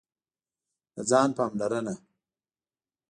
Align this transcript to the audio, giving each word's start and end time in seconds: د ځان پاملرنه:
د 0.95 0.97
ځان 1.09 1.29
پاملرنه: 1.37 1.93